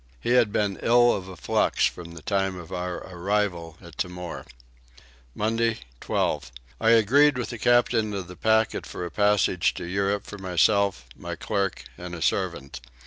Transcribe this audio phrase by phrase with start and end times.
[0.19, 4.47] He had been ill of a flux from the time of our arrival at Timor.
[5.35, 6.51] Monday 12.
[6.79, 11.05] I agreed with the captain of the packet for a passage to Europe for myself,
[11.15, 12.81] my clerk, and a servant.